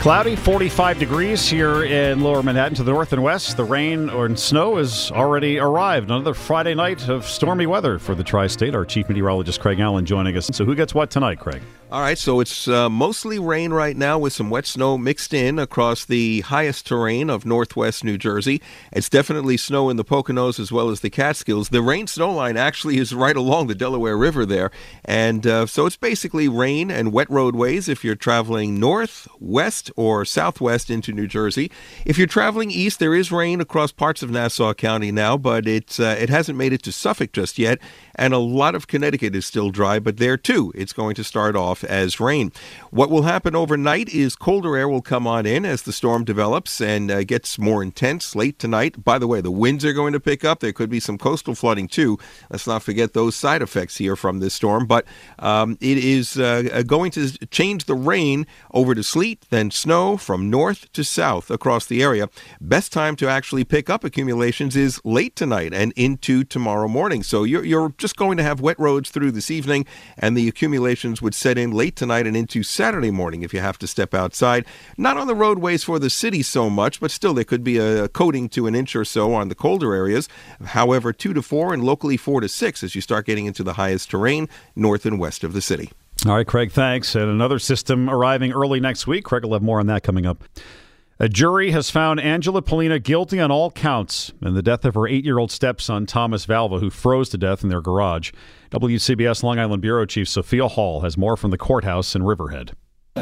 [0.00, 3.58] Cloudy, 45 degrees here in lower Manhattan to the north and west.
[3.58, 6.10] The rain or snow has already arrived.
[6.10, 8.74] Another Friday night of stormy weather for the tri state.
[8.74, 10.46] Our chief meteorologist, Craig Allen, joining us.
[10.54, 11.60] So, who gets what tonight, Craig?
[11.92, 15.58] All right, so it's uh, mostly rain right now with some wet snow mixed in
[15.58, 18.62] across the highest terrain of northwest New Jersey.
[18.92, 21.70] It's definitely snow in the Poconos as well as the Catskills.
[21.70, 24.70] The rain snow line actually is right along the Delaware River there.
[25.04, 30.24] And uh, so it's basically rain and wet roadways if you're traveling north, west, or
[30.24, 31.70] southwest into New Jersey.
[32.04, 35.98] If you're traveling east, there is rain across parts of Nassau County now, but it's,
[36.00, 37.78] uh, it hasn't made it to Suffolk just yet.
[38.20, 41.56] And a lot of Connecticut is still dry, but there too, it's going to start
[41.56, 42.52] off as rain.
[42.90, 46.82] What will happen overnight is colder air will come on in as the storm develops
[46.82, 49.02] and uh, gets more intense late tonight.
[49.02, 50.60] By the way, the winds are going to pick up.
[50.60, 52.18] There could be some coastal flooding too.
[52.50, 54.86] Let's not forget those side effects here from this storm.
[54.86, 55.06] But
[55.38, 60.50] um, it is uh, going to change the rain over to sleet, then snow from
[60.50, 62.28] north to south across the area.
[62.60, 67.22] Best time to actually pick up accumulations is late tonight and into tomorrow morning.
[67.22, 69.86] So you're, you're just going to have wet roads through this evening,
[70.18, 73.78] and the accumulations would set in late tonight and into Saturday morning if you have
[73.78, 74.64] to step outside.
[74.96, 78.08] Not on the roadways for the city so much, but still there could be a
[78.08, 80.28] coating to an inch or so on the colder areas.
[80.64, 83.74] However, two to four and locally four to six as you start getting into the
[83.74, 85.90] highest terrain north and west of the city.
[86.26, 87.14] All right, Craig, thanks.
[87.14, 89.24] And another system arriving early next week.
[89.24, 90.44] Craig will have more on that coming up.
[91.22, 95.06] A jury has found Angela Pollina guilty on all counts in the death of her
[95.06, 98.32] eight year old stepson, Thomas Valva, who froze to death in their garage.
[98.70, 102.72] WCBS Long Island Bureau Chief Sophia Hall has more from the courthouse in Riverhead.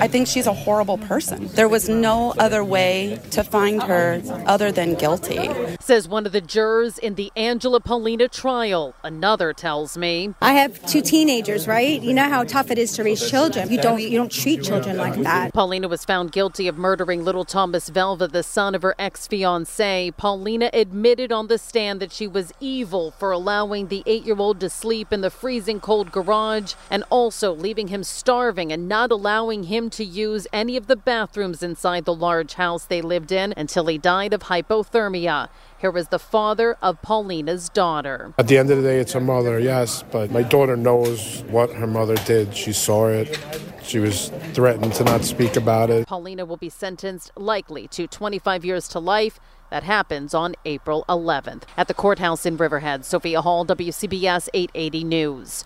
[0.00, 1.48] I think she's a horrible person.
[1.48, 5.50] There was no other way to find her other than guilty.
[5.80, 8.94] Says one of the jurors in the Angela Pollina trial.
[9.02, 10.34] Another tells me.
[10.40, 12.00] I have two teenagers, right?
[12.00, 13.70] You know how tough it is to raise children.
[13.70, 15.52] You don't you don't treat children like that.
[15.52, 20.12] Pollina was found guilty of murdering little Thomas Valva, the son of her ex-fiance.
[20.16, 25.12] Pollina admitted on the stand that she was evil for allowing the 8-year-old to sleep
[25.12, 30.04] in the freezing cold garage and also leaving him starving and not allowing him to
[30.04, 34.32] use any of the bathrooms inside the large house they lived in until he died
[34.32, 35.48] of hypothermia.
[35.78, 38.34] Here was the father of Pollina's daughter.
[38.38, 41.72] At the end of the day, it's her mother, yes, but my daughter knows what
[41.72, 42.54] her mother did.
[42.56, 43.38] She saw it.
[43.82, 46.06] She was threatened to not speak about it.
[46.06, 49.38] Pollina will be sentenced likely to 25 years to life.
[49.70, 51.64] That happens on April 11th.
[51.76, 55.64] At the courthouse in Riverhead, Sophia Hall, WCBS 880 News.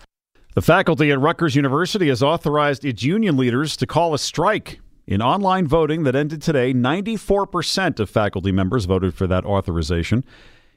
[0.55, 4.79] The faculty at Rutgers University has authorized its union leaders to call a strike.
[5.07, 10.23] In online voting that ended today, 94% of faculty members voted for that authorization.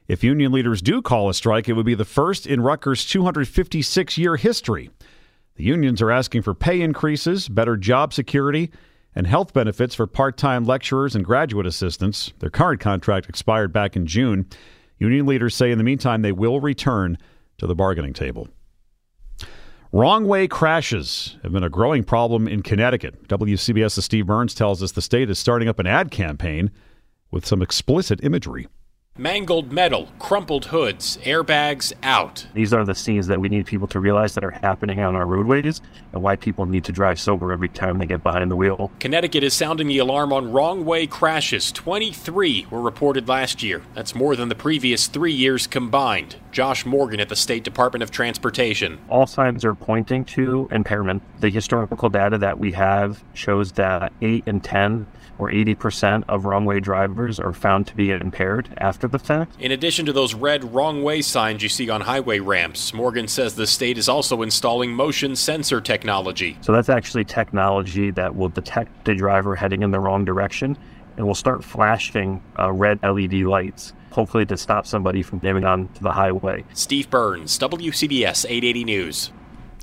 [0.07, 4.17] If union leaders do call a strike, it would be the first in Rutgers' 256
[4.17, 4.89] year history.
[5.57, 8.71] The unions are asking for pay increases, better job security,
[9.13, 12.33] and health benefits for part time lecturers and graduate assistants.
[12.39, 14.47] Their current contract expired back in June.
[14.97, 17.19] Union leaders say in the meantime they will return
[17.59, 18.47] to the bargaining table.
[19.97, 23.27] Wrong way crashes have been a growing problem in Connecticut.
[23.29, 26.69] WCBS's Steve Burns tells us the state is starting up an ad campaign
[27.31, 28.67] with some explicit imagery.
[29.19, 32.45] Mangled metal, crumpled hoods, airbags out.
[32.53, 35.25] These are the scenes that we need people to realize that are happening on our
[35.25, 35.81] roadways
[36.13, 38.91] and why people need to drive sober every time they get behind the wheel.
[38.99, 41.71] Connecticut is sounding the alarm on wrong way crashes.
[41.71, 43.81] 23 were reported last year.
[43.95, 46.35] That's more than the previous three years combined.
[46.51, 48.99] Josh Morgan at the State Department of Transportation.
[49.09, 51.23] All signs are pointing to impairment.
[51.41, 55.07] The historical data that we have shows that 8 and 10
[55.39, 59.55] or 80% of wrong way drivers are found to be impaired after the fact.
[59.59, 63.55] In addition to those red wrong way signs you see on highway ramps, Morgan says
[63.55, 66.57] the state is also installing motion sensor technology.
[66.61, 70.77] So that's actually technology that will detect the driver heading in the wrong direction
[71.17, 76.01] and will start flashing uh, red LED lights hopefully to stop somebody from getting onto
[76.01, 76.63] the highway.
[76.73, 79.31] Steve Burns, WCBS 880 News.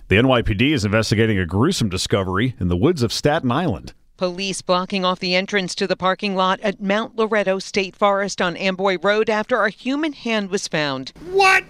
[0.09, 3.95] The NYPD is investigating a gruesome discovery in the woods of Staten Island.
[4.17, 8.57] Police blocking off the entrance to the parking lot at Mount Loretto State Forest on
[8.57, 11.13] Amboy Road after a human hand was found.
[11.33, 11.65] What?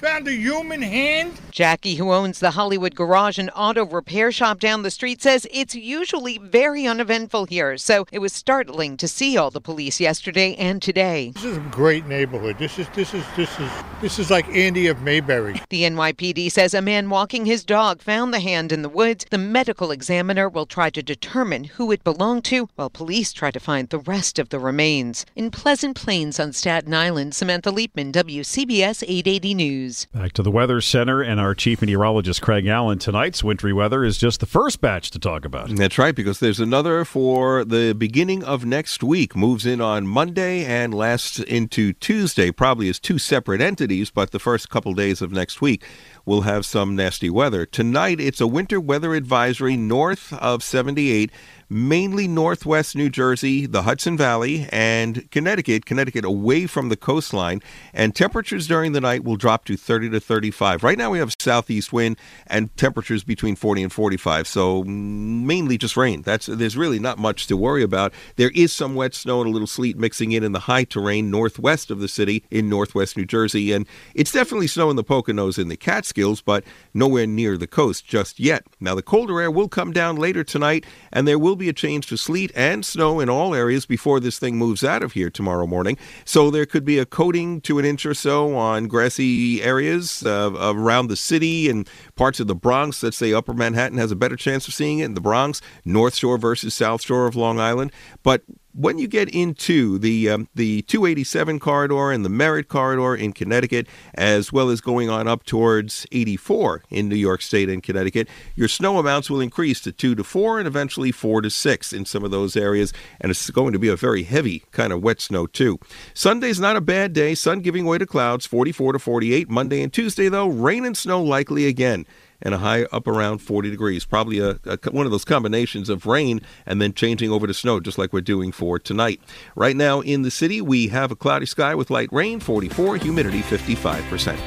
[0.00, 1.40] Found a human hand?
[1.52, 5.74] Jackie, who owns the Hollywood Garage and Auto Repair Shop down the street, says it's
[5.74, 7.76] usually very uneventful here.
[7.76, 11.32] So it was startling to see all the police yesterday and today.
[11.34, 12.56] This is a great neighborhood.
[12.58, 13.70] This is this is this is
[14.00, 15.60] this is like Andy of Mayberry.
[15.68, 19.26] The NYPD says a man walking his dog found the hand in the woods.
[19.30, 23.60] The medical examiner will try to determine who it belonged to, while police try to
[23.60, 25.26] find the rest of the remains.
[25.36, 30.06] In Pleasant Plains on Staten Island, Samantha Liebman, WCBS 880 News.
[30.14, 32.98] Back to the Weather Center and our chief meteorologist, Craig Allen.
[32.98, 35.68] Tonight's wintry weather is just the first batch to talk about.
[35.68, 39.36] That's right, because there's another for the beginning of next week.
[39.36, 44.38] Moves in on Monday and lasts into Tuesday, probably as two separate entities, but the
[44.38, 45.84] first couple days of next week
[46.24, 47.66] will have some nasty weather.
[47.66, 51.30] Tonight, it's a winter weather advisory north of 78
[51.72, 57.60] mainly northwest New Jersey, the Hudson Valley, and Connecticut, Connecticut away from the coastline.
[57.94, 60.82] And temperatures during the night will drop to 30 to 35.
[60.82, 64.46] Right now we have southeast wind and temperatures between 40 and 45.
[64.46, 66.22] So mainly just rain.
[66.22, 68.12] That's there's really not much to worry about.
[68.36, 71.30] There is some wet snow and a little sleet mixing in in the high terrain
[71.30, 75.58] northwest of the city in northwest New Jersey, and it's definitely snow in the Poconos
[75.58, 78.66] and the Catskills, but nowhere near the coast just yet.
[78.78, 82.08] Now the colder air will come down later tonight, and there will be a change
[82.08, 85.66] to sleet and snow in all areas before this thing moves out of here tomorrow
[85.66, 85.96] morning.
[86.24, 90.50] So there could be a coating to an inch or so on grassy areas uh,
[90.60, 93.00] around the city and parts of the Bronx.
[93.02, 96.16] Let's say Upper Manhattan has a better chance of seeing it in the Bronx, North
[96.16, 97.92] Shore versus South Shore of Long Island.
[98.24, 98.42] But
[98.74, 103.86] when you get into the um, the 287 corridor and the Merritt corridor in Connecticut,
[104.14, 108.68] as well as going on up towards 84 in New York State and Connecticut, your
[108.68, 112.24] snow amounts will increase to two to four and eventually four to six in some
[112.24, 115.46] of those areas, and it's going to be a very heavy kind of wet snow
[115.46, 115.78] too.
[116.14, 117.34] Sunday's not a bad day.
[117.34, 119.50] Sun giving way to clouds, 44 to 48.
[119.50, 122.06] Monday and Tuesday though, rain and snow likely again
[122.42, 124.04] and a high up around 40 degrees.
[124.04, 127.80] Probably a, a, one of those combinations of rain and then changing over to snow,
[127.80, 129.20] just like we're doing for tonight.
[129.56, 133.40] Right now in the city, we have a cloudy sky with light rain, 44, humidity
[133.40, 134.38] 55%.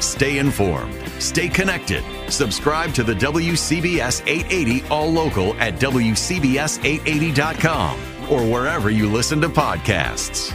[0.00, 0.94] Stay informed.
[1.18, 2.04] Stay connected.
[2.30, 10.54] Subscribe to the WCBS 880 All Local at WCBS880.com or wherever you listen to podcasts.